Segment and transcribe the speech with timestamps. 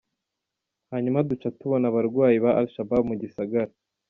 [0.91, 3.71] Hanyuma duca tubona abarwanyi ba al-Shabab mu gisagara.